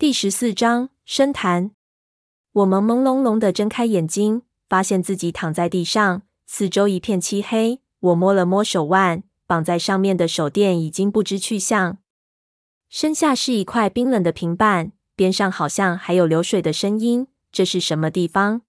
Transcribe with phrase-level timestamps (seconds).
[0.00, 1.72] 第十四章深潭。
[2.52, 7.80] 我朦朦胧胧地睁开眼睛，发现自己躺在地上，四周一片漆黑。
[7.98, 11.98] 我摸了摸手腕，绑在上面的手电已经不知去向。
[12.88, 17.26] 身下是一块冰冷的平板，边上好像还有流水的声音。
[17.50, 18.60] 这是什么地方？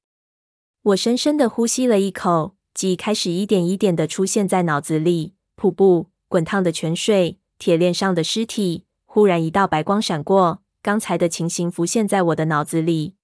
[0.82, 8.86] 我深深地呼吸了一口，记忆开始一点一点地出现在脑子里：瀑布、滚烫的泉水、铁链上的尸体。
[9.06, 10.64] 忽然，一道白光闪过。
[10.82, 13.16] 刚才的情形浮现在我的脑子里。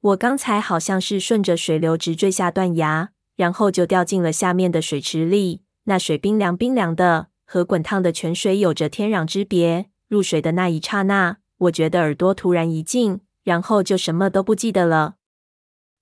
[0.00, 5.62] 我刚才好像是顺着水流直坠下断崖，然后就掉进了下面的水池里。
[5.84, 9.86] 那水冰凉冰凉的，和滚烫的泉水有着天壤之别。
[10.08, 15.14] 入水的那一刹那，我觉得耳朵突然一静，然后就什么都不记得了。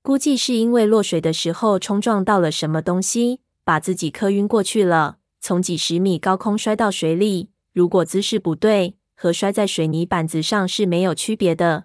[0.02, 5.18] 估计是因为落水的时候冲撞到了什么东西，把自己磕晕过去了。
[5.40, 11.84] 从几十米高空摔到水里，如果姿势不对，和摔在水泥板子上是没有区别的。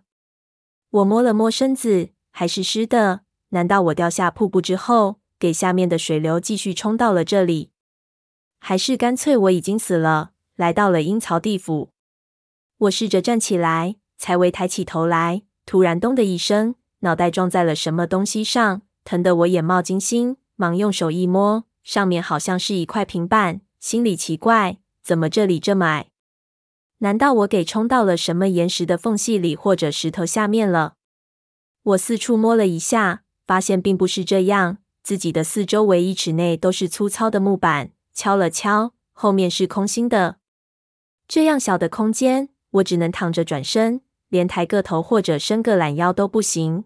[0.89, 3.21] 我摸了摸身子，还是湿的。
[3.49, 7.71] 难道我掉下瀑布之后，给下面的水流继续冲到了这里？
[8.59, 11.91] 还是干脆我已经死了，来到了阴曹地府？
[12.79, 26.09] 我试着站起来，才微抬起头来，突然“咚”的一声，脑袋撞在了什么东西上，疼得我眼冒金星，忙用手一摸，上面好像是一块平板，心里奇怪，怎么这里这么矮？
[26.99, 30.95] 难道我给冲到了什么岩石的缝隙里，或者石头下面了？
[31.83, 34.79] 我四处摸了一下，发现并不是这样。
[35.03, 40.37] 自己的四周围一尺内都是粗糙的木板，敲了敲，后面是空心的。
[41.27, 46.85] 这样小的空间，我只能躺着转身，连抬个头或者伸个懒腰都不行。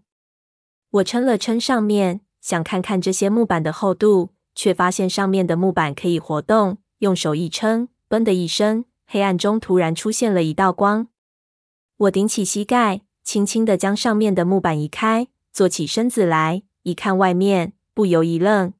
[0.92, 6.78] 我撑了撑上面，想看看这些木板的厚度，却发现上面的木板可以活动。
[7.00, 8.86] 用手一撑，嘣的一声。
[9.14, 11.10] 黑暗中突然出现了一道光，
[11.98, 18.72] 我顶起膝盖，轻轻地将上面的木板移开，坐起身子来，一看外面，不由一愣。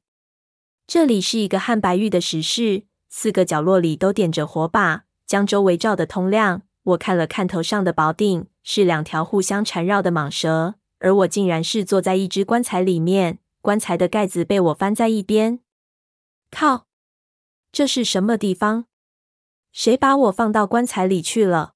[0.86, 6.62] 这里是一个汉白玉的石室，四个角落里都点着火把，将周围照得通亮。
[6.84, 15.60] 我看了看头上的宝顶，是两条互相缠绕的蟒蛇，而我竟然是坐在一只棺材里面，棺材的盖子被我翻在一边。
[16.50, 16.86] 靠，
[17.70, 18.86] 这是什么地方？
[19.72, 21.74] 谁把我放到棺材里去了？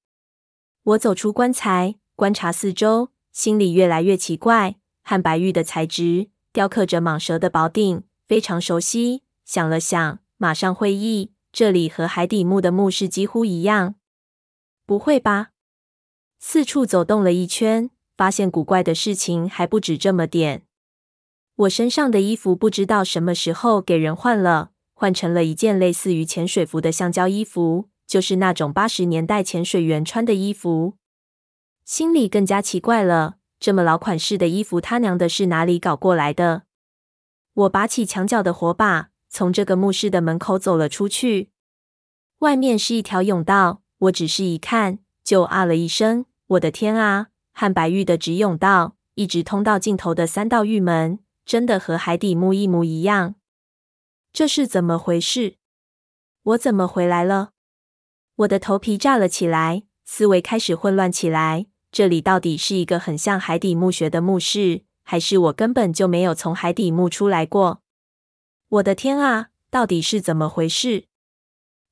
[0.82, 4.76] 我走出棺材，观察四周，心里越来越奇怪。
[5.02, 9.22] 汉白玉的材质，雕刻着蟒蛇的宝顶，非常熟悉。
[9.44, 13.94] 想了想，马上会意，这里和海底墓的墓室几乎一样。
[14.84, 15.52] 不会吧？
[16.38, 20.66] 四处走动了一圈，发现古怪的事情还不止这么点。
[21.54, 24.72] 我身上的衣服不知道什么时候给人换了。
[24.98, 30.94] 换成了一件类似于潜水服的橡胶衣服，就是那种八十年代潜水员穿的衣服。
[31.84, 36.62] 心里更加奇怪了，这么老款式的衣服，他娘的是哪里搞过来的？
[37.52, 41.50] 我拔起墙角的火把，从这个墓室的门口走了出去。
[42.38, 46.24] 外面是一条甬道，我只是一看就啊了一声
[46.56, 47.28] ：“我的天啊！
[47.52, 53.34] 汉白玉的直甬道，一直通到尽头的三道玉门，真的和海底墓一模一样。”
[54.36, 55.54] 这是怎么回事？
[56.42, 57.52] 我怎么回来了？
[58.34, 61.68] 我的头皮炸了起来，思维开始混乱起来。
[61.90, 67.80] 这里到底是一个很像海底墓穴的墓室，还是我根本就没有从海底墓出来过？
[68.68, 71.06] 我的天啊，到底是怎么回事？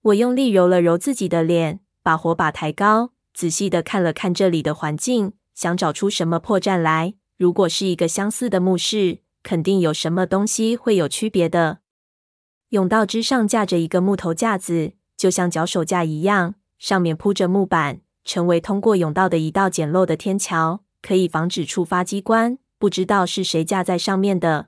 [0.03, 7.15] 我用力揉了揉自己的脸，把火把抬高，仔细的看了看这里的环境，想找出什么破绽来。
[7.39, 11.79] 如果是一个相似的墓室，肯定有什么东西会有区别的。
[12.75, 22.59] 甬道之上架着一个木头架子，就像脚手架一样，上面铺着木板，成为通过甬道的一道简陋的天桥，可以防止触发机关。
[22.77, 24.67] 不知道是谁架在上面的。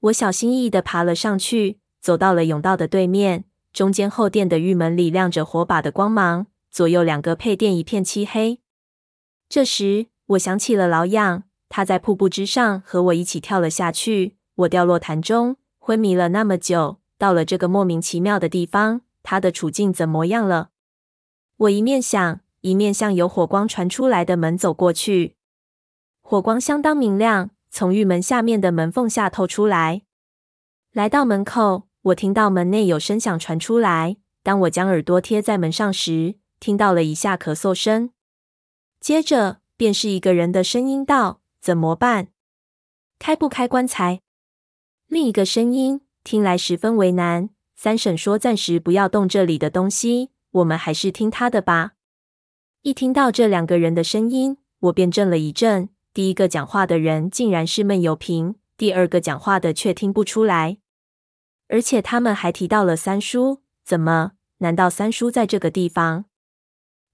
[0.00, 8.60] 我小心翼翼地爬了上去，走到了甬道的对面，中间后殿的玉门里亮着火把的光芒，左右两个配殿一片漆黑。
[9.48, 16.98] 这时，我想起了老样，他在瀑布之上和我一起跳了下去，我掉落潭中，昏迷了那么久。
[17.18, 20.70] 到了这个莫名其妙的地方，他的处境怎么样了？
[21.56, 25.36] 我一面想，一面向有火光传出来的门走过去。
[26.20, 30.02] 火光相当明亮，从玉门下面的门缝下透出来。
[30.92, 34.16] 来到门口，我听到门内有声响传出来。
[34.42, 38.10] 当我将耳朵贴在门上时，听到了一下咳嗽声，
[39.00, 42.28] 接着便是一个人的声音道：“怎么办？
[43.18, 44.22] 开不开棺材？”
[45.08, 46.05] 另一个声音。
[46.26, 47.50] 听来十分为难。
[47.76, 51.92] 三婶说：“暂时不要动这里的东西，我们还是听她的吧。”
[52.82, 55.88] 一听到这两个人的声音，我便怔了一怔。
[56.12, 60.78] 第一个讲话的人竟然是闷油瓶，第二个讲话的却听不出来。
[61.68, 64.32] 而且他们还提到了三叔，怎么？
[64.58, 66.24] 难道三叔在这个地方？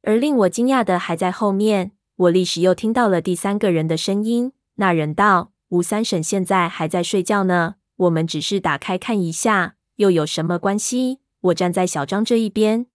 [0.01, 1.93] 而令我惊讶的还在后面。
[2.17, 4.53] 我立时又听到了第三个人的声音。
[4.77, 12.87] 那人道：“吴三婶现在还在睡觉呢，我们只是打开看一下，又有什么关系？”我站在小张这一边，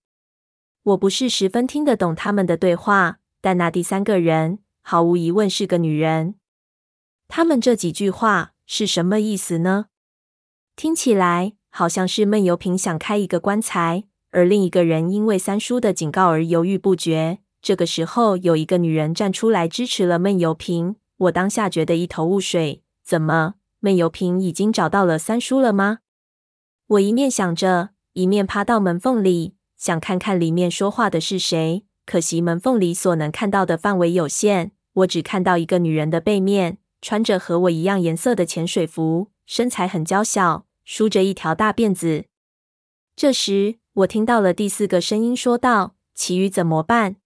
[0.82, 6.36] 我不是十分听得懂他们的对话，但那第三个人毫无疑问是个女人。
[7.28, 9.86] 他们这几句话是什么意思呢？
[10.74, 17.40] 听起来好像是闷油瓶想开一个棺材，而另一个人因为三叔的警告而犹豫不决。
[17.60, 20.96] 这个时候，有一个女人站出来支持了闷油瓶。
[21.18, 25.98] 我当下觉得一头雾水，怎么闷油瓶已经找到了三叔了吗？
[26.86, 31.84] 我一面想着，一面趴到门缝里，想看看里面说话的是谁。
[32.04, 42.24] 可惜门缝里所能看到的范围有限，我只看到一个女人的背面，穿着和我一样颜色的潜水服，身材很娇小，梳着一条大辫子。
[43.14, 47.16] 这时，我听到了第四个声音说道：“其余怎么办？”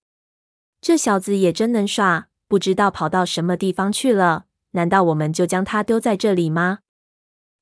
[0.82, 4.46] 这小子也真能耍，不知道跑到什么地方去了。
[4.72, 6.80] 难道我们就将他丢在这里吗？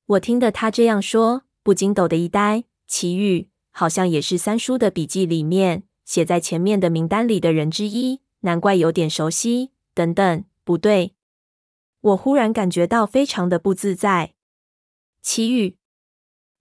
[0.05, 2.65] 我听得他这样说，不禁抖的一呆。
[2.87, 9.71] 祁煜好像也是三叔的笔记里面写在前面的名单里的人之一，难怪有点熟悉。
[9.93, 11.13] 等等，不对，
[11.99, 14.33] 我忽然感觉到非常的不自在。
[15.21, 15.75] 祁煜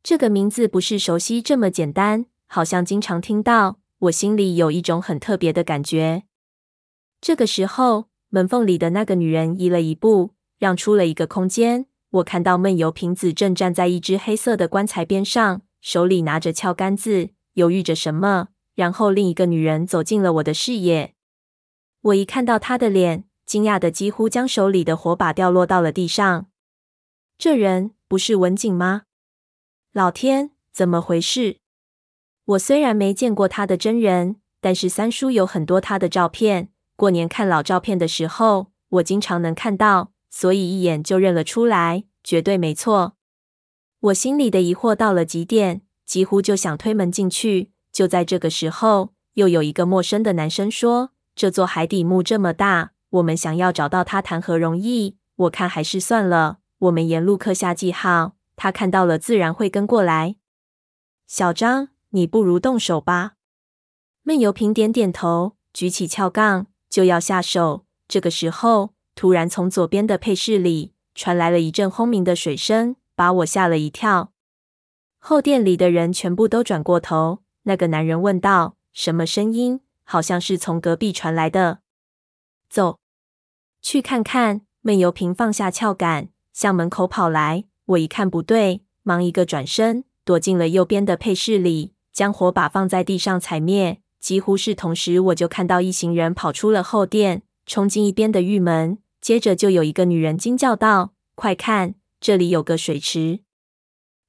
[0.02, 6.24] 这个名字不是熟悉这么简单，好像经常听到，我心里有一种很特别的感觉。
[7.20, 11.86] 这个时候，门缝里的那个女人移了一步，让出了一个空间。
[12.10, 18.48] 我看到闷油瓶子正站在一只黑色的棺材边上，手里拿着撬杆子，犹豫着什么。
[18.74, 21.14] 然后，另一个女人走进了我的视野。
[22.02, 26.46] 我一看到她的脸，惊讶的几乎将手里的火把掉落到了地上。
[27.36, 29.02] 这人不是文景吗？
[29.92, 31.58] 老天，怎么回事？
[32.44, 36.70] 我虽然没见过他的真人，但是三叔有很多他的照片。
[36.96, 43.16] 过年看老照片的时候，我经常能看到，所以一眼就认了出来，绝对没错。
[44.00, 47.72] 我心里的疑惑到了极点，几乎就想推门进去。
[47.92, 55.16] 就在这个时候，又有一个陌生的男生说：“这座海底墓这么大，我们想要找到它谈何容易？
[55.34, 60.36] 我看还是算了，我们沿路刻下记号，他看到了自然会跟过来。”
[61.26, 63.32] 小张，你不如动手吧。
[64.22, 66.68] 闷油瓶点点头，举起撬杠。
[66.88, 74.32] 就要下手，这个时候，突然从左边的配室里传来了一阵轰鸣的水声，把我吓了一跳。
[75.18, 77.40] 后殿里的人全部都转过头。
[77.64, 79.80] 那个男人问道：“什么声音？
[80.04, 81.80] 好像是从隔壁传来的。”
[82.70, 82.98] 走，
[83.82, 84.62] 去看看。
[84.80, 87.64] 闷油瓶放下撬杆，向门口跑来。
[87.84, 94.00] 我一看不对，忙一个转身，躲进了右边的配室里，将火把放在地上踩灭。
[94.18, 98.96] 几乎是同时，我就看到一行人跑出了后殿，冲进一边的玉门。
[99.20, 103.40] 接着就有一个女人惊叫道：“快看，这里有个水池！”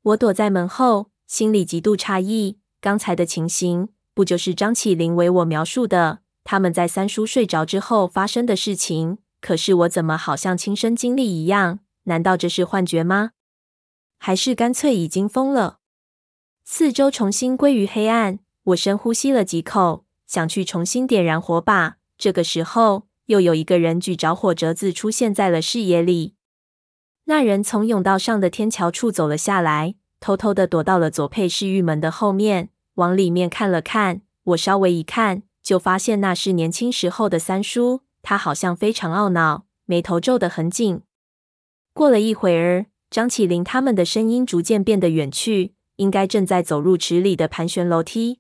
[0.04, 2.58] 我躲在门后，心里极度诧异。
[2.82, 9.20] 刚才的情形，不就是张起灵为我描述的他们在三叔睡着之后发生的事情？
[9.40, 11.80] 可是我怎么好像亲身经历一样？
[12.04, 13.32] 难道这是幻觉吗？
[14.18, 15.80] 还是干脆已经疯了？
[16.64, 18.40] 四周重新归于黑暗。
[18.66, 21.98] 我深呼吸了几口，想去重新点燃火把。
[22.18, 26.36] 这个时候，又有一个人举着火折子出现在了视野里。
[27.24, 34.22] 那人从甬道上的天桥处走了下来，偷偷的躲到了左配室玉门的后面，往里面看了看。
[34.44, 38.02] 我稍微一看，就发现那是年轻时候的三叔。
[38.22, 41.02] 他好像非常懊恼，眉头皱得很紧。
[41.94, 48.40] 过了一会儿，张起灵他们的声音逐渐变得远去，应该正在走入池里的盘旋楼梯。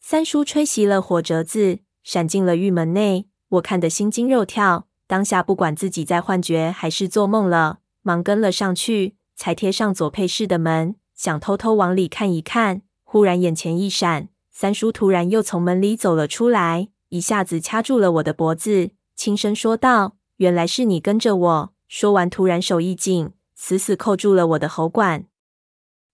[0.00, 3.28] 三叔吹熄了火折子，闪进了玉门内。
[3.54, 12.82] 我看得心惊肉跳，当下不管自己在幻觉还是做梦了，忙跟了上去，才贴上左配室的门，想偷偷往里看一看。
[13.02, 25.26] 忽然眼前一闪，三叔突然又从门里走了出来，一下子掐住了我的脖子，轻声说道：“原来是你跟着我。”说完，突然手一紧，死死扣住了我的喉管。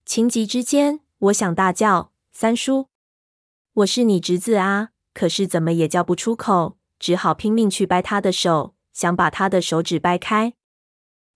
[0.05, 2.87] 情急之间，我想大叫：“三叔！”
[3.73, 10.53] 我是你侄子啊，可是怎么也叫不出口，只好拼命去掰他的手，想把他的手指掰开。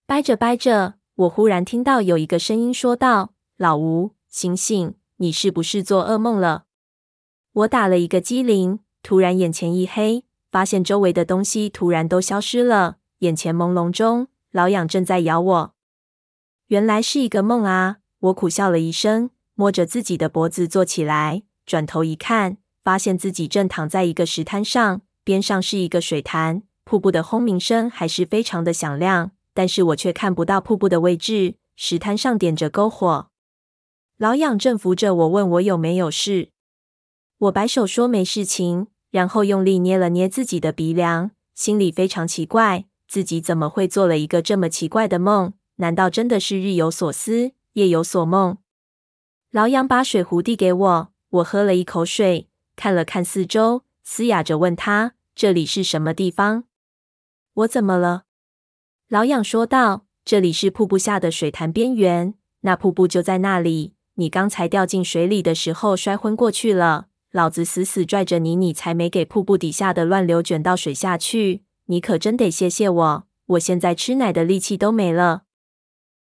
[0.06, 6.66] 掰着掰着，我忽然听到有一个声音说道：“老吴，醒醒，你是不是做噩梦了？”
[7.52, 12.98] 我打了一个激灵，突然眼前一黑，发现周围的东西突然都消失了。
[13.20, 15.74] 眼前朦胧中，老痒正在咬我。
[16.68, 17.98] 原来是一个梦啊！
[18.20, 31.56] 我苦笑了一声，摸着自己的脖子坐起来，转头一看，发现自己正躺在一个石滩上，边上是一个水潭，瀑布的轰鸣声还是非常的响亮，但是我却看不到瀑布的位置。
[31.76, 33.28] 石滩上点着篝火，
[34.18, 36.52] 老痒正扶着我，问我有没有事。
[37.40, 42.86] 我摆手说没事情，然后用力捏了捏自己的鼻梁，心里非常奇怪。
[43.08, 45.54] 自己怎么会做了一个这么奇怪的梦？
[45.78, 48.58] 难道真的是日有所思，夜有所梦？
[49.52, 56.66] 老杨把水壶递给我，我喝了一口水，看了看四周，嘶哑着问他：“这里是什么地方？”
[57.56, 58.24] 我怎么了？
[59.10, 63.96] 老痒说道：“这里是瀑布下的水潭边缘，那瀑布就在那里。
[64.14, 75.44] 你刚才掉进水里的时候摔昏过去了，老子死死拽着你，你才没给瀑布底下的乱流卷到水下去。”你可真得谢谢我，我现在吃奶的力气都没了。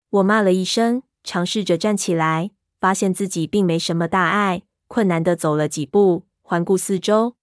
[0.10, 7.36] 我骂了一声，尝试着站起来，发现自己并没什么大碍，困难地走了几步，环顾四周。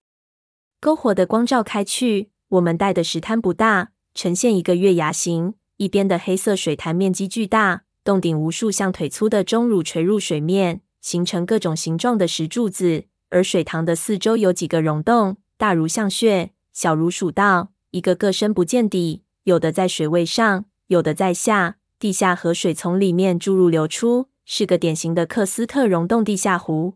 [0.80, 5.52] 篝火的光照开去，我们带的石滩不大，呈现一个月牙形。
[5.76, 13.04] 一边的黑色水潭面积巨大，洞顶无数像腿粗的钟乳垂入水面，形成各种形状的石柱子。
[13.28, 17.72] 而水塘的四周有几个溶洞，大如象穴，小如鼠道。
[17.90, 21.76] 一个个深不见底，有的在水位上，有的在下。
[21.98, 26.94] 地下河水从里面注入流出，是个典型的喀斯特溶洞地下湖。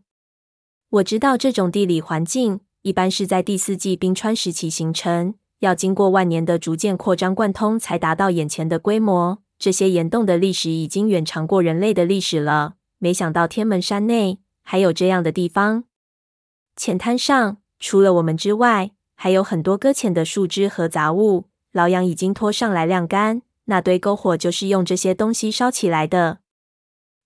[0.89, 9.39] 我知道这种地理环境一般是在第四纪冰川时期形成，要经过万年的逐渐扩张贯通，才达到眼前的规模。
[9.57, 12.75] 这些岩洞的历史已经远长过人类的历史了。
[12.99, 15.85] 没想到天门山内还有这样的地方。
[16.75, 23.41] 浅滩上除了我们之外，还有很多搁浅的树枝和杂物，老杨已经拖上来晾干。
[23.63, 26.37] 那堆篝火就是用这些东西烧起来的。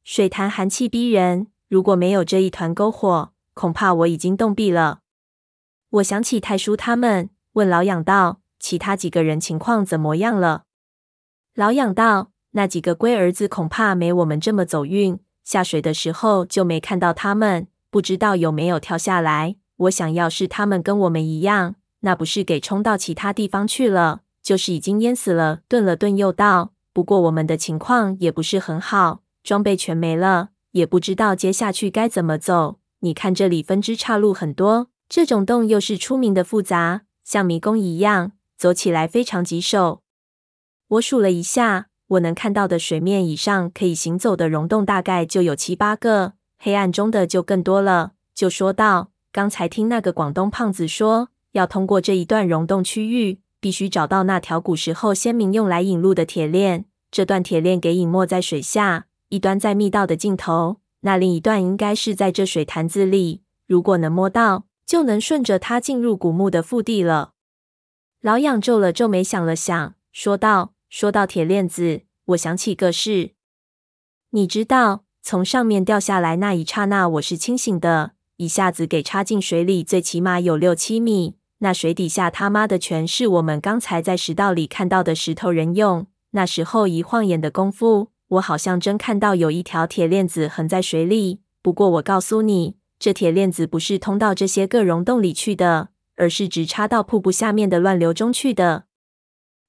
[0.06, 5.02] 水潭寒气逼人，如果没有这一团篝火，恐怕我已经冻毙了。
[5.90, 10.64] 我想起太叔他们，问老杨道：“其他几个人情况怎么样了？”
[11.56, 19.56] 老杨道：“那几个龟儿子恐怕没我们这么走运，下水的时候就没看到他们，不知道有没有跳下来。
[19.78, 25.60] 我想要是他们跟我们一样。”那不是给冲到其他地方去了，就是已经淹死了。
[25.68, 32.80] 顿了顿，又道：“不过我们的情况也不是很好，装备全没了，也不知道接下去该怎么走。
[33.00, 40.04] 你看这里分支岔路很多，这种洞又是出名的复杂，像迷宫一样，走起来非常棘手。”
[40.88, 48.12] 我数了一下，我能看到的水面以上可以行走的溶洞大概就有七八个，黑暗中的就更多了。
[48.34, 56.86] 就说道：“刚才听那个广东胖子说。”要通过这一段溶洞区域，必须找到那条古时候先民用来引路的铁链。
[57.10, 63.42] 这段铁链给隐没在水下，一端在密道的尽头，那另一段应该是在这水潭子里。
[63.66, 67.34] 如果能摸到，就能顺着它进入古墓的腹地了。
[68.22, 73.34] 老痒皱了皱眉，想了想，说道：“说到铁链子，我想起个事。
[74.32, 86.08] 你知道，从上面掉下来那一刹那，我是清醒的，一下子给插进水里，最起码有六七米。”那水底下他妈的全是我们刚才在石道里看到的石头人用。
[86.32, 91.42] 那时候一晃眼的功夫，我好像真看到有一条铁链子横在水里。
[91.62, 98.84] 不过我告诉你，这铁链子不是通到这些个溶洞里去的，而是直插到瀑布下面的乱流中去的。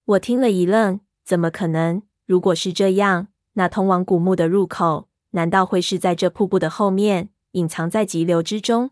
[0.04, 2.02] 我听了一愣，怎么可能？
[2.26, 8.90] 如果是这样，那通往古墓的入口，难道会是在这瀑布的后面，隐藏在急流之中？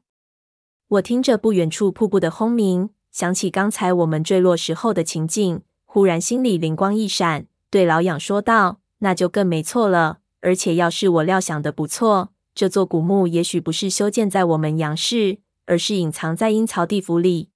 [0.86, 10.20] 我听着不远处瀑布的轰鸣，想起刚才我们坠落时候的情景，忽然心里灵光一闪，对老痒说道：“那就更没错了。
[10.40, 17.50] 而且要是我料想的不错，这座古墓也许不是修建在我们阳世，而是隐藏在阴曹地府里。”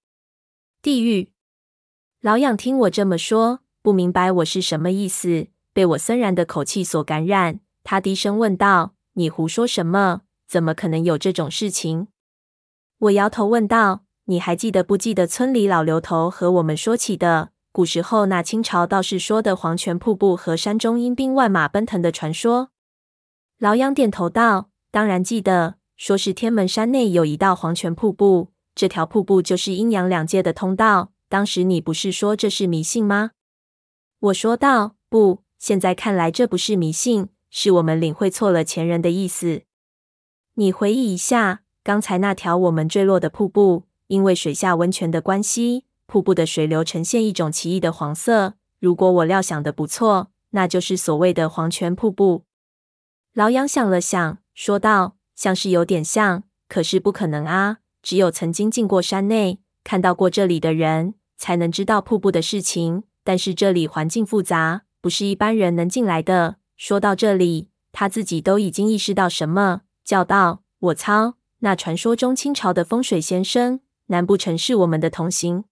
[0.80, 1.32] 地狱。
[2.21, 10.21] 老痒听我这么说，不明白我是什么意思，被我森然的口气所感染，他低声问道：“你胡说什么？
[10.47, 12.06] 怎么可能有这种事情？”
[12.99, 22.68] 我摇头问道：“你还记得不记得村里老刘头和我们说起的古时候那清朝道士说的黄泉瀑布和山中阴兵万马奔腾的传说？”
[23.59, 31.13] 老痒点头道：“当然记得，说是天门山内有一道黄泉瀑布，这条瀑布就是阴阳两界的通道。
[31.31, 33.31] 当时你不是说这是迷信吗？”
[34.21, 39.63] 我说道：“不，现在看来这不是迷信，是我们领会错了前人的意思。
[40.55, 48.55] 你回忆一下。”刚才那条我们坠落的瀑布，因为水下温泉的关系，瀑布的水流呈现一种奇异的黄色。
[48.79, 52.45] 如果我料想的不错，那就是所谓的黄泉瀑布。
[53.35, 57.79] 老杨想了想，说道：“像是有点像，可是不可能啊！
[58.03, 63.05] 只有曾经进过山内，看到过这里的人，才能知道瀑布的事情。
[63.25, 71.37] 但是这里环境复杂，不是一般人能进来的。”说到这里，他自己都已经意识到什么，叫道：“我操！
[71.61, 75.65] 那传说中清朝的风水先生，难不成是我们的同行？”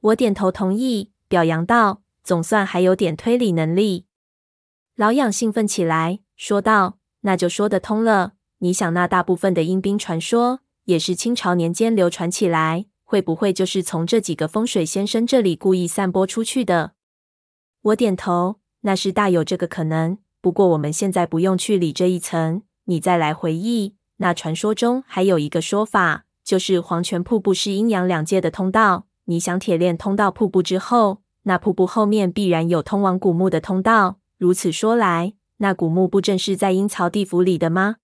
[0.00, 4.06] 我点头同意，表扬道：“总算还有点推理能力。”
[4.94, 8.34] 老杨兴奋起来，说道：“那就说得通了。
[8.58, 16.92] 你想，那大部分的阴兵传说，也是清朝年间流传起来。”会不会就是从这几个风水先生这里故意散播出去的？
[17.80, 20.18] 我点头，那是大有这个可能。
[20.42, 22.62] 不过我们现在不用去理这一层。
[22.84, 29.06] 你再来回忆，那传说中还有一个说法，就是黄泉瀑布是阴阳两界的通道。
[29.24, 34.18] 你想，铁链通到瀑布之后，那瀑布后面必然有通往古墓的通道。
[34.36, 37.96] 如此说来，那古墓不正是在阴曹地府里的吗？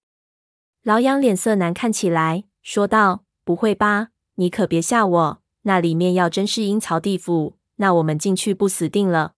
[0.83, 5.43] 老杨脸色难看起来，说道：“不会吧？”你可别吓我！
[5.63, 9.35] 那里面要真是阴曹地府，那我们进去不死定了？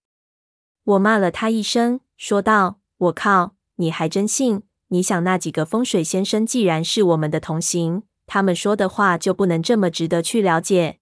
[0.85, 4.63] 我骂了他一声，说道：“我靠，你还真信？
[4.89, 11.01] 你想那几个风水先生既然是我们的同行，他们说的话就不能这么值得去了解？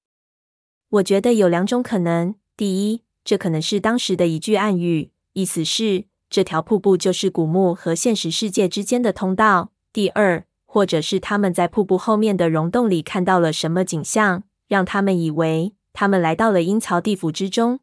[0.89, 17.79] 我觉得有两种可能：第一，这可能是当时的一句暗语，意思是这条瀑布就是古墓和现实世界之间的通道；第二。”或者是他们在瀑布后面的溶洞里看到了什么景象，让他们以为他们来到了阴曹地府之中。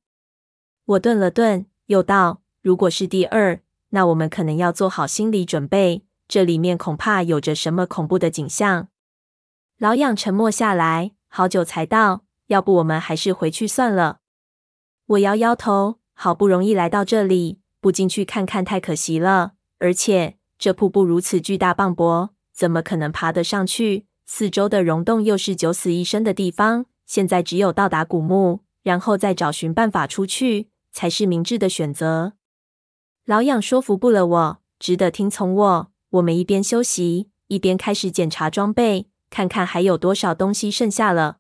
[0.84, 8.90] 我顿了顿，又道：“如果是第二，那我们可能要做好心理准备，这里面恐怕有着什么恐怖的景象。”
[9.80, 14.18] 老杨沉默下来，好久才道：“要不我们还是回去算了。”
[15.08, 19.54] 我摇摇头，好不容易来到这里，不进去看看太可惜了。
[19.80, 22.30] 而且这瀑布如此巨大磅礴。
[22.54, 24.06] 怎么可能爬得上去？
[24.26, 26.86] 四周的溶洞又是九死一生的地方。
[27.08, 32.34] 现在只有到达古墓，然后再找寻办法出去，才是明智的选择。
[33.26, 35.92] 老痒说服不了我，只得听从我。
[36.12, 41.38] 我们一边休息，一边开始检查装备，看看还有多少东西剩下了。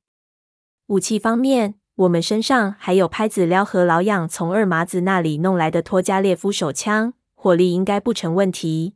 [0.87, 8.95] 武器方面，我们身上还有拍子撩和老痒从二麻子那里弄来的托加列夫手枪，火力应该不成问题。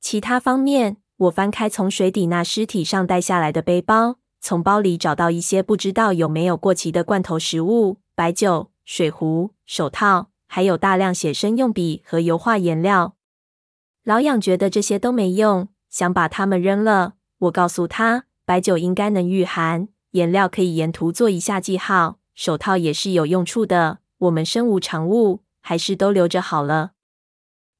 [0.00, 13.14] 其他方面，我翻开从水底那尸体上带下来的背包，从包里找到一些不知道有没有过期的罐头食物、白酒、水壶、手套，还有大量写生用笔和油画颜料。
[14.04, 17.14] 老痒觉得这些都没用，想把它们扔了。
[17.40, 23.98] 我告诉他，白酒应该能御寒，颜料可以沿途做一下记号，手套也是有用处的。
[24.16, 26.92] 我们身无长物，还是都留着好了。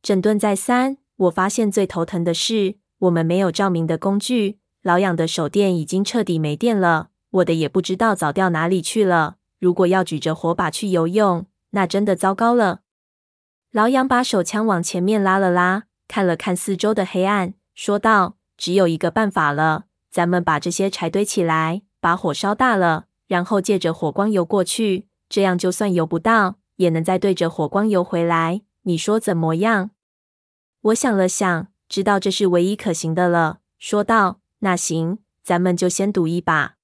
[0.02, 2.76] 整顿再三，我发现最头疼的是。
[3.00, 9.36] 我们没有照明的工具，老杨的手电已经彻底没电了，我的也不知道早掉哪里去了。
[9.58, 12.80] 如果要举着火把去游泳，那真的糟糕了。
[13.70, 28.62] 老杨把手枪往前面拉了拉，看了看四周的黑暗，说道：“只有一个办法了，咱们把这些柴堆起来，把火烧大了，然后借着火光游过去，这样就算游不到，也能再对着火光游回来。
[28.82, 29.90] 你说怎么样？”
[30.82, 31.68] 我想了想。
[31.88, 36.74] 知道这是唯一可行的了，说道：“那行，咱们就先赌一把。”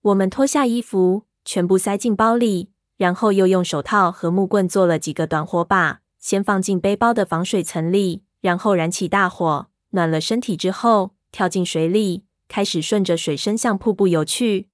[0.00, 14.68] 我们脱下衣服，全部塞进包里，然后又用手套和木棍做了几个短火把，先放进背包的防水层里，然后燃起大火，暖了身体之后，跳进水里，开始顺着水声向瀑布游去。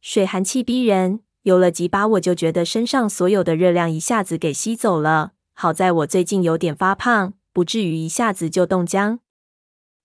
[0.00, 5.32] 水寒气逼人，游了几把，我就觉得身上所有的热量一下子给吸走了。
[5.54, 7.34] 好在我最近有点发胖。
[7.50, 9.18] 不至于一下子就冻僵。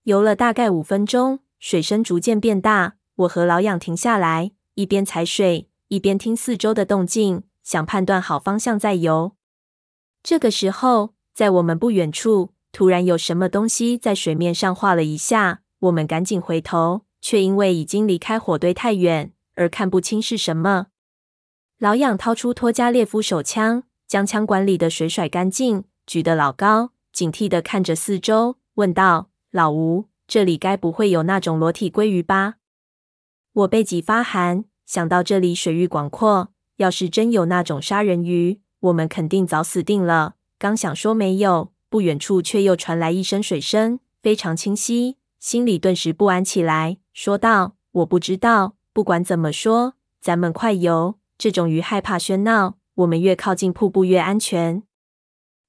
[0.05, 2.95] 游了大概五分钟，水声逐渐变大。
[3.15, 9.35] 我和老杨停下来，一边踩水，一边听四周的动静，想判断好方向再游。
[10.23, 15.61] 这个时候，在我们不远处，突然有什么东西在水面上画了一下。
[15.83, 20.87] 我们赶紧回头，却因为已经离开火堆太远，而看不清是什么。
[21.77, 26.91] 老杨掏出托加列夫手枪，将枪管里的水甩干净，举得老高。
[27.11, 32.55] 警惕地看着四周，问道：“老吴，这里该不会有那种裸体鲑鱼吧？”
[33.51, 40.35] 我背脊发寒，想到这里水域广阔，要是真有那种杀人鱼，我们肯定早死定了。
[40.57, 51.19] 刚想说没有，不远处却又传来一声水声，非常清晰，心里顿时不安起来，说道：“我不知道，不管怎么说，咱们快游！
[51.37, 54.83] 这种鱼害怕喧闹，我们越靠近瀑布越安全。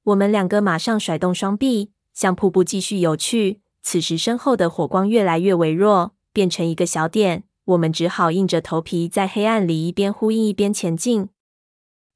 [0.04, 3.62] 我们两个马上甩动双臂，向瀑布继续游去。
[3.82, 7.42] 此时身后的火光越来越微弱，变成一个小点。
[7.64, 11.30] 我们只好硬着头皮在黑暗里一边呼应一边前进。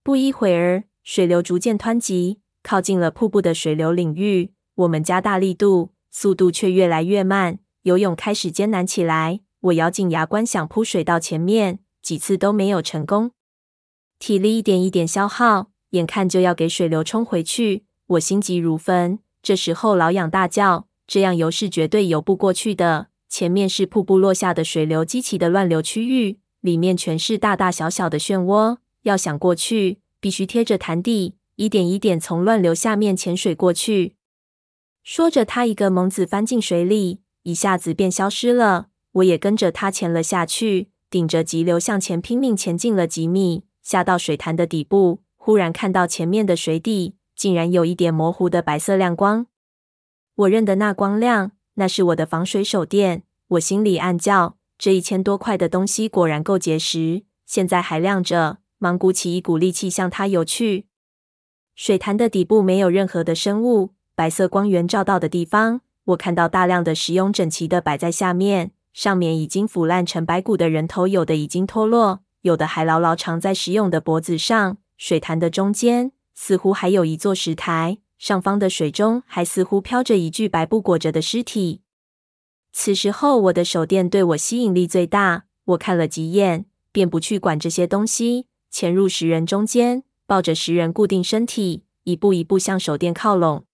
[0.04, 4.52] 不一会儿，水流逐渐湍急，靠近了瀑布的水流领域。
[4.76, 9.40] 我们加大力度，速度却越来越慢，游泳开始艰难起来。
[9.60, 13.32] 我咬紧牙关，想扑水到前面，几次都没有成功。
[14.18, 19.18] 体力一点一点消耗，眼看就要给水流冲回去，我心急如焚。
[19.42, 23.08] 这时候，老痒大叫：“这样游是绝对游不过去的！
[23.28, 28.78] 前面是瀑布落下的水流激起的乱流区域，里面全是大大小小的漩涡。
[29.02, 34.16] 要想过去，必须贴着潭底，一点一点从乱流下面潜水过去。”
[35.10, 38.88] 说着，他一个猛子翻进水里，一下子便消失了。
[39.12, 49.46] 我也跟着他潜了下去，顶着急流向前拼命前进了几米，下到水潭的底部，忽然看到前面的水底竟然有一点模糊的白色亮光。
[50.34, 53.22] 我认得那光亮，那是我的防水手电。
[53.52, 58.58] 我心里暗叫：这一千多块的东西果然够结实，现在还亮着。
[58.76, 60.84] 忙鼓起一股力气向它游去。
[61.74, 68.72] 水潭的底部没有任何的生物，白色光源照到的地方，我看到大量的石俑整齐地摆在下面。
[68.92, 74.78] 上面已经腐烂成白骨的人头，有的已经脱落，有的还牢牢缠在石俑的脖子上。
[74.96, 81.82] 水潭的中间似乎还有一座石台，上方的水中还似乎飘着一具白布裹着的尸体。
[82.72, 93.66] 此时候，我的手电对我吸引力最大，我看了几眼，便不去管这些东西，潜入石人中间，抱着石人固定身体，一步一步向手电靠拢。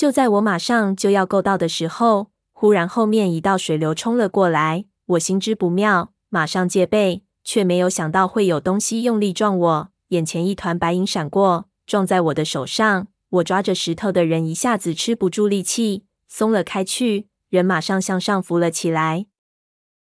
[0.00, 9.88] 就在我马上就要够到的时候，忽然，后面一道水流冲了过来，我心知不妙，马上戒备，却没有想到会有东西用力撞我。
[10.08, 13.08] 眼前一团白影闪过，撞在我的手上。
[13.28, 19.26] 我抓着石头的人一下子吃不住力气，松了开去，人马上向上浮了起来。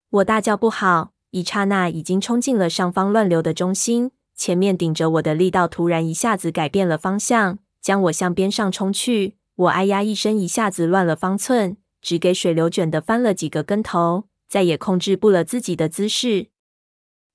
[0.08, 4.12] 我大叫不好，一刹那已经冲进了上方乱流的中心。
[4.34, 9.36] 前面顶着我的力道突然一下子改变了方向，将我向边上冲去。
[9.62, 11.76] 我哎呀一声，一下子乱了方寸。
[12.00, 16.48] 只给水流卷得翻了几个跟头，再也控制不了自己的姿势。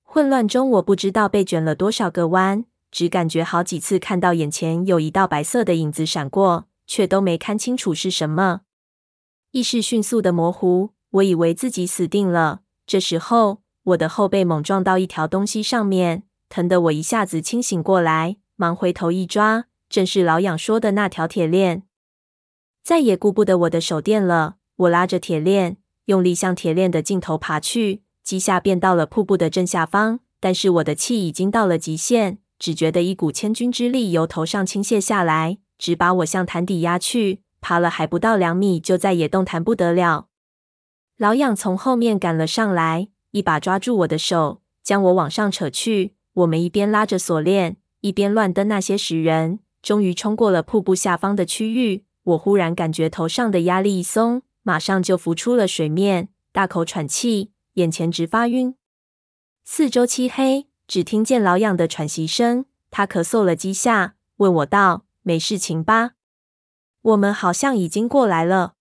[0.02, 8.60] 混乱中，我不知道被卷了多少个弯，只感觉好几次看到眼前有一道白色的影子闪过，却都没看清楚是什么。
[9.52, 12.60] 意识迅速的模糊，我以为自己死定了。
[12.86, 21.84] 这时候，我的后背猛撞到一条东西上面，疼得我一下子清醒过来，忙回头一抓，正是老痒说的那条铁链。
[22.82, 24.56] 再也顾不得我的手电了。
[24.76, 30.20] 我拉着铁链，用力向铁链的尽头爬去，几下便到了瀑布的正下方。
[30.40, 37.40] 但是我的气已经到了极限，只觉得一股千钧之力由头上倾泻下来，直把我向潭底压去。
[37.60, 40.28] 爬了还不到两米，就再也动弹不得了。
[41.16, 46.14] 老痒从后面赶了上来，一把抓住我的手，将我往上扯去。
[46.34, 52.04] 我们一边拉着锁链，一边乱蹬那些石人，终于冲过了瀑布下方的区域。
[52.28, 54.42] 我忽然感觉头上的压力一松。
[54.62, 58.74] 马上就浮出了水面，大口喘气，眼前直发晕。
[59.64, 62.66] 四周漆黑，只听见老痒的喘息声。
[62.90, 66.10] 他咳嗽了几下，问我道：“没事情吧？
[67.00, 68.74] 我们好像已经过来了。”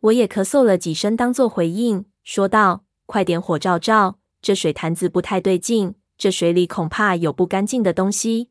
[0.00, 8.50] 我也咳嗽了几声，当作回应，说道：“快点火照照，这水潭子不太对劲，这水里恐怕有不干净的东西。”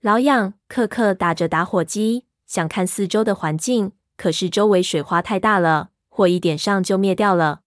[0.00, 3.92] 老痒刻刻打着打火机，想看四周的环境。
[4.16, 7.60] 可是周围水花太大了，火一点上就灭掉了。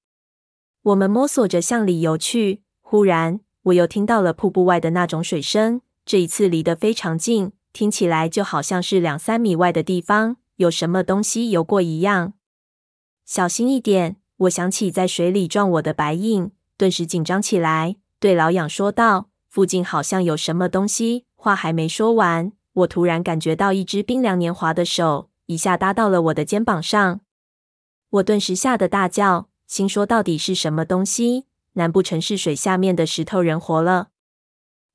[0.81, 12.33] 我们摸索着向里游去，忽然我又听到了瀑布外的那种水声，这一次离得非常近，听起来就好像是两三米外的地方有什么东西游过一样。
[13.25, 14.17] 小心一点！
[14.39, 25.29] 我想起在水里撞我的白影，顿时紧张起来，对老痒说道：“附近好像有什么东西。”话还没说完，我突然感觉到一只冰凉年华的手。
[25.47, 27.19] 一下搭到了我的肩膀上，
[28.09, 31.45] 我顿时吓得大叫，心说到底是什么东西？
[31.73, 34.09] 难不成是水下面的石头人活了？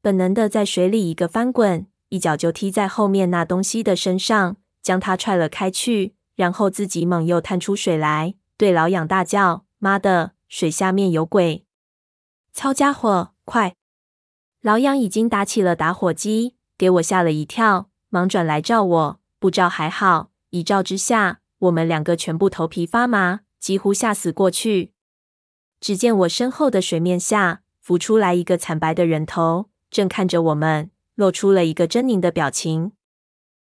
[0.00, 11.66] 本能的在水里一个翻滚，一脚就踢在后面那东西的身上，将它踹了开去，然后自己猛又探出水来，对老痒大叫：“妈的，水下面有鬼！
[12.54, 13.76] 操家伙，快！”
[14.62, 20.30] 老痒已经打起了打火机，给我吓了一跳，忙转来照我，不照还好。
[20.50, 24.92] 一照之下，我们两个全部头皮发麻，几乎吓死过去。
[25.80, 32.92] 只见我身后的水面下浮出来一个惨白的人头，正看着我们，露出了一个狰狞的表情。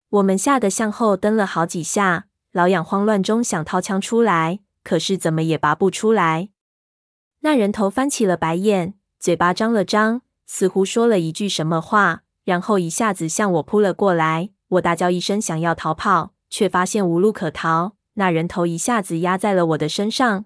[0.09, 6.49] 我们吓得向后蹬了好几下，老痒慌乱中想掏枪出来，可是怎么也拔不出来。
[7.39, 14.49] 那人头翻起了白眼，嘴巴张了张，似乎说了一句什么话，然后一下子向我扑了过来。
[14.69, 17.95] 我大叫一声，想要逃跑，却发现无路可逃。
[18.15, 20.45] 那人头一下子压在了我的身上，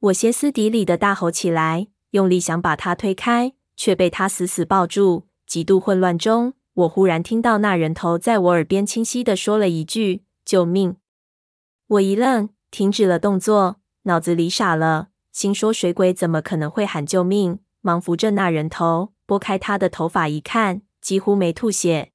[0.00, 5.26] 我歇斯底里的大吼起来，用力想把他推开，却被他死死抱住。
[5.46, 10.96] 极度混乱中，我忽然听到那人头在我耳边清晰地说了一句：“救命！”
[11.88, 17.58] 我一愣，停止了动作，脑子里傻了，心说水鬼怎么可能会喊救命？
[17.80, 22.12] 忙扶着那人头，拨开他的头发一看，几乎没吐血。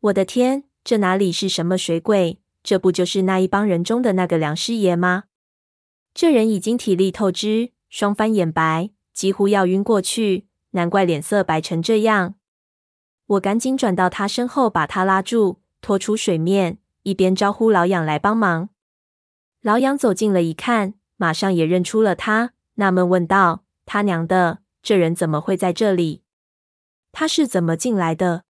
[0.00, 2.40] 我的天，这哪里是什么水鬼？
[2.60, 5.26] 这不就是那一帮人中的那个梁师爷吗？
[6.12, 12.34] 这人已经体力透支，双翻眼白，几乎要晕过去，难怪脸色白成这样。
[13.26, 18.70] 我赶紧转到他身后，把他拉住，拖出水面，一边招呼老痒来帮忙。
[19.62, 26.24] 老痒走近了一看，马上也认出了他，纳闷问道：“他娘的，这人怎么会在这里？
[27.12, 28.44] 他是怎么进来的？”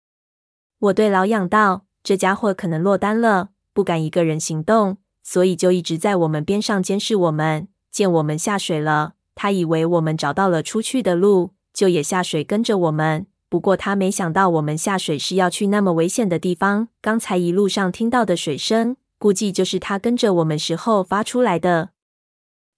[0.79, 7.69] 我对老痒道：“这家伙可能落单了，不敢一个人行动，所以就一直在我们边上监视我们。
[7.91, 16.89] 见我们下水了，他以为我们找到了出去的路，就也下水跟着我们。”不过他没想到我们下水是要去那么危险的地方。
[17.01, 21.91] 刚才一路上听到的水声，估计就是他跟着我们时候发出来的。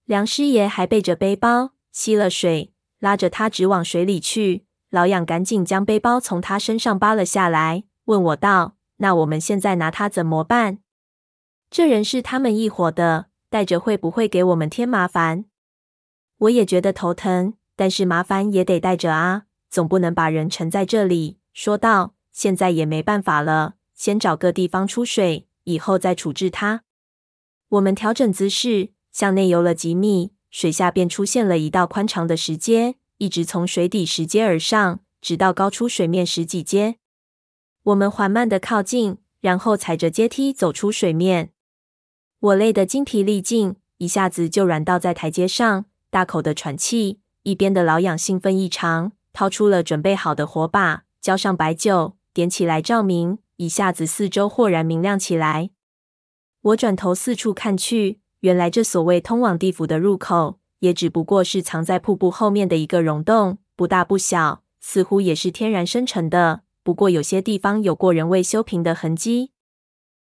[0.05, 4.65] 梁师爷还背着背包，吸了水，拉着他直往水里去。
[4.89, 10.79] 老痒赶紧将背包从他身上扒了下来，问我道：“那我们现在拿他怎么办？
[11.69, 15.45] 这人是他们一伙的，带着会不会给我们添麻烦？”
[16.39, 19.43] 我也觉得头疼，但是麻烦也得带着啊。
[19.69, 26.83] 总不能把人沉在这里，说道：“现在也没办法了，先找个地方出水，以后再处置他。”
[27.69, 36.95] 我们调整姿势，向内游了几米，水下便出现了一道宽敞的石阶，一直从水底拾阶而上，直到高出水面十几阶。
[37.83, 41.51] 我们缓慢地靠近，然后踩着阶梯走出水面。
[42.39, 47.19] 我累得精疲力尽，一下子就软倒在台阶上，大口的喘气。
[47.43, 49.11] 一边的老痒兴奋异常。
[49.31, 55.69] 掏出了准备好的火把，浇上白酒，点起来照明，一下子四周豁然明亮起来。
[56.61, 66.61] 我转头四处看去，原来这所谓通往地府的入口，也只不过是藏在瀑布后面的一个溶洞，不大不小，似乎也是天然生成的。
[66.83, 69.51] 不过有些地方有过人为修平的痕迹。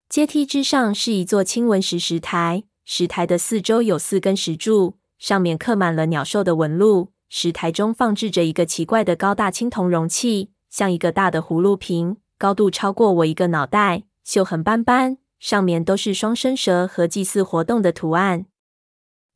[0.09, 7.11] 阶梯之上是一座青纹石石台，石台的四周有四根石柱，上面刻满了鸟兽的纹路。
[7.29, 18.47] 石台中放置着一个奇怪的高大青铜容器，像一个大的葫芦瓶，高度超过我一个脑袋，锈痕斑斑，上面都是双生蛇和祭祀活动的图案。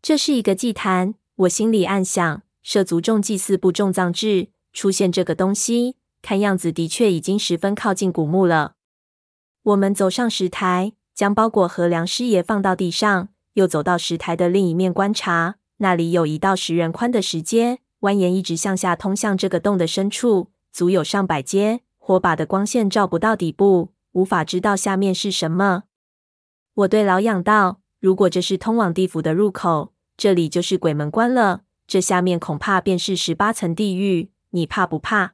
[0.04, 8.74] 这是一个祭坛，我心里暗想：涉足重祭祀不重葬制，出现这个东西，看样子的确已经十分靠近古墓了。
[9.62, 17.80] 我们走上石台，将包裹和梁师爷放到地上，又走到石台的另一面观察，那里有一道十人宽的石阶。
[18.02, 21.80] 蜿蜒一直向下通向这个洞的深处，足有上百阶。
[21.98, 25.84] 火把的光线照不到底部，无法知道下面是什么。
[26.74, 31.62] 我对老痒道：“如果这是通往地府的入口，这里就是鬼门关了。
[31.86, 34.32] 这下面恐怕便是十八层地狱。
[34.52, 35.34] 你怕不怕？”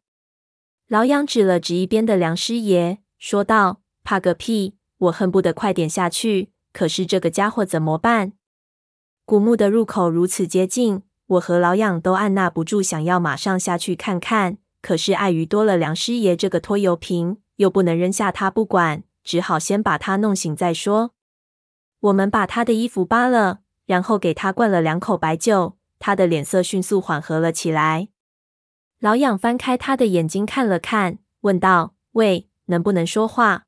[0.88, 4.76] 老痒指了指一边的梁师爷，说道：“怕个屁！
[4.98, 6.52] 我恨不得快点下去。
[6.74, 8.34] 可是这个家伙怎么办？
[9.26, 21.13] 古墓的入口如此接近。”我和老痒都按捺不住想要马上下去看看，可是碍于多了梁师爷这个拖油瓶，又不能扔下他不管，只好先把他弄醒再说。
[22.00, 28.10] 我们把他的衣服扒了，然后给他灌了两口白酒，他的脸色迅速缓和了起来。
[28.99, 33.65] 老痒翻开他的眼睛看了看，问道：“喂，能不能说话？”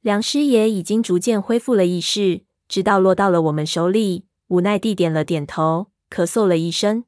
[0.00, 5.88] 梁师爷已经逐渐恢复了意识，知道落到了我们手里，无奈地点了点头。
[6.08, 7.04] 咳嗽了一声，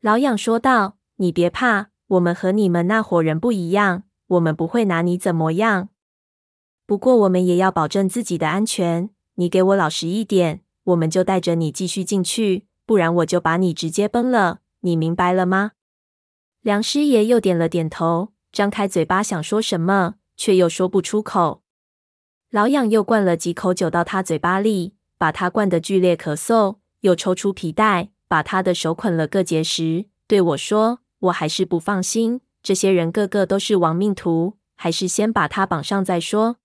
[0.00, 5.88] 老痒说道：“你别怕，我们和你们那伙人不一样，我们不会拿你怎么样。
[6.86, 9.10] 不过我们也要保证自己的安全。
[9.34, 14.60] 你给我老实一点，我们就带着你继续进去，不然我就把你直接崩了。
[14.80, 15.72] 你明白了吗？”
[16.62, 21.62] 梁师爷又点了点头，张开嘴巴想说什么，却又说不出口。
[22.50, 26.76] 老痒又灌了几口酒到他嘴巴里，把他灌得剧烈咳嗽。
[27.00, 36.58] 又抽出皮带，把他的手捆了个结实，对我说：“我还是不放心，这些人个个都是亡命徒，还是先把他绑上再说。”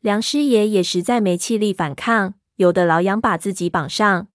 [0.00, 4.28] 梁师爷也实在没气力反抗，有的老杨把自己绑上。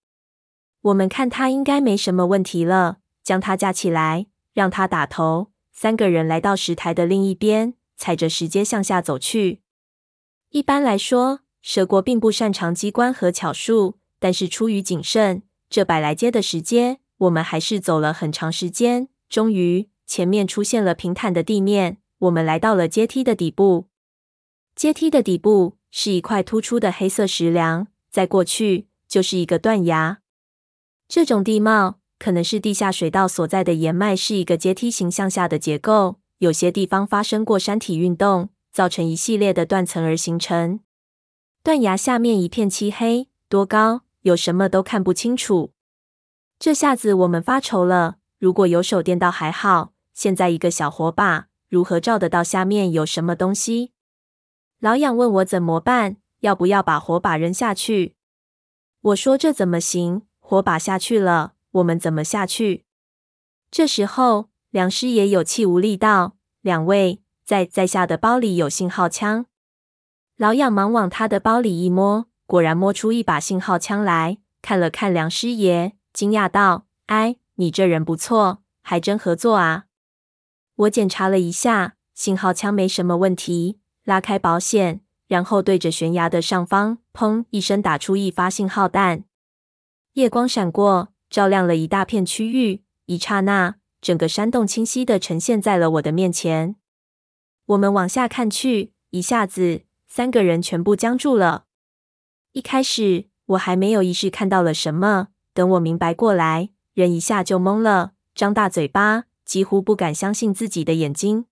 [0.82, 5.52] 我们看他应该没什么问题了，将他架起来，让他打头。
[5.72, 9.62] 三个人来到石台的另一边，踩着石阶向下走去。
[10.50, 19.08] 一般来说，蛇国并不擅长机关和巧术，但是出于谨慎，这百来阶的石阶，我们还是走了很长时间。
[19.30, 23.88] 终于，前面出现了平坦的地面，我们来到了阶梯的底部。
[24.76, 30.19] 阶梯的底部是一块突出的黑色石梁，再过去就是一个断崖。
[31.08, 36.19] 这种地貌可能是地下水道所在的岩脉，是一个阶梯形向下的结构。
[36.38, 40.80] 有些地方发生过山体运动，造成一系列的断层而形成。
[41.63, 45.71] 断崖下面一片漆黑，多高有什么都看不清楚。
[46.58, 53.91] 这下子我们发愁了，如果有手电倒还好，现在一个小火把如何照得到下面有什么东西？
[54.80, 58.16] 老痒问我怎么办，要不要把火把扔下去？
[59.02, 60.22] 我说这怎么行？
[60.40, 62.86] 火把下去了，我们怎么下去？
[63.72, 69.46] 这时候，梁师爷有气无力道：“两位，在在下的包里有信号枪。”
[70.38, 79.86] 老痒忙往他的包里一摸，果然摸出一把信号枪来，看了看梁师爷，惊讶道：“哎，你这人不错，还真合作啊！”
[80.76, 83.80] 我检查了一下，信号枪没什么问题。
[84.04, 89.24] 拉开保险，然后对着悬崖的上方，砰一声打出一发信号弹。
[90.15, 92.84] 夜光闪过，照亮了一大片区域。
[93.06, 96.76] 一刹那，整个山洞清晰的呈现在了我的面前。
[97.67, 101.63] 我们往下看去，一下子，三个人全部僵住了。
[102.52, 111.46] 一开始，我还没有意识看到了什么，等我明白过来，人一下就懵了，张大嘴巴，几乎不敢相信自己的眼睛。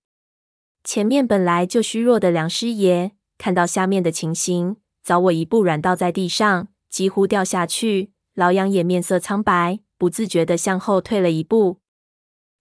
[0.84, 8.12] 前面本来就虚弱的梁师爷看到下面的情形，早我一步软倒在地上，几乎掉下去。
[8.34, 11.78] 老杨也面色苍白，不自觉地向后退了一步。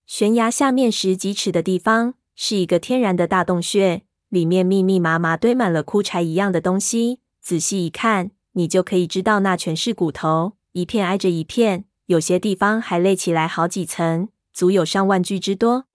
[0.05, 7.19] 悬崖下面十几尺的地方是一个天然的大洞穴，里面密密麻麻堆满了枯柴一样的东西。
[7.41, 15.87] 仔细一看，你就可以知道那全是骨头，一片挨着一片，有些地方还垒起来好几层，足有上万具之多。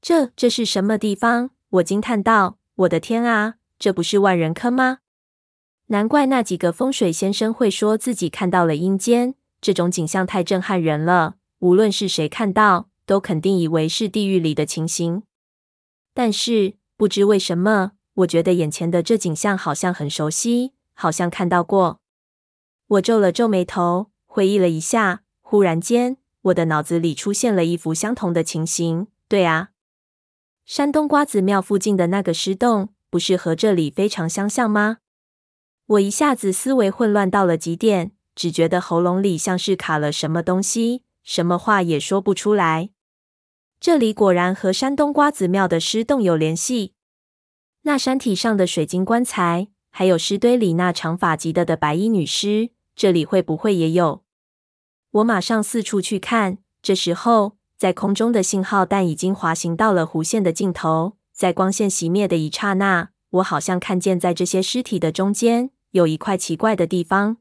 [0.00, 1.50] 这这是什么地方？
[1.68, 4.98] 我惊叹道：“我的天啊，这不是万人坑吗？
[5.86, 9.34] 难怪那几个风水先生会说自己看到了阴间。
[9.60, 15.22] 这种景象太震撼人了，无论是谁看到，都肯定以为是地狱里的情形。
[16.14, 22.00] 但是不知为什么，我觉得眼前的这景象好像很熟悉，好像看到过。
[22.86, 29.08] 我皱了皱眉头，回忆了一下，忽然间，我的脑子里出现了一幅相同的情形。
[29.26, 29.70] 对啊。
[30.64, 34.98] 山东瓜子庙附近的那个尸洞，不是和这里非常相像吗？
[35.86, 42.90] 我一下子思维混乱到了极点，只觉得喉咙里像是卡了什么东西，什么话也说不出来。
[43.80, 46.94] 这里果然和山东瓜子庙的尸洞有联系。
[47.82, 54.24] 那山体上的水晶棺材，还有尸堆里那长发及的的白衣女尸，这里会不会也有？
[55.10, 56.58] 我马上四处去看。
[56.82, 57.58] 这时候。
[57.78, 67.36] 在空中的信号弹已经滑行到了弧线的尽头，在光线熄灭的一刹那，我好像看见在这些尸体的中间有一块奇怪的地方。